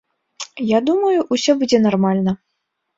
Я 0.69 0.79
думаю, 0.89 1.19
усё 1.37 1.57
будзе 1.63 1.85
нармальна. 1.87 2.39